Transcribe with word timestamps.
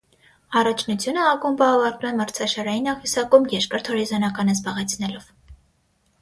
Առաջնությունը 0.59 1.19
ակումբը 1.31 1.67
ավարտում 1.73 2.09
է 2.11 2.21
մրցաշարային 2.21 2.89
աղյուսակում 2.95 3.45
երկրորդ 3.53 3.91
հորիզոնականը 3.93 4.57
զբաղեցնելով։ 4.57 5.31